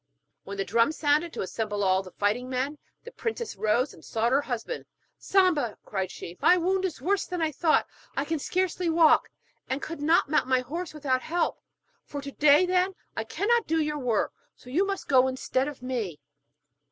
[0.45, 4.31] When the drum sounded to assemble all the fighting men, the princess rose and sought
[4.31, 4.87] her husband.
[5.19, 7.85] 'Samba,' cried she, 'my wound is worse than I thought.
[8.17, 9.29] I can scarcely walk,
[9.69, 11.59] and could not mount my horse without help.
[12.03, 15.83] For to day, then, I cannot do your work, so you must go instead of
[15.83, 16.19] me.'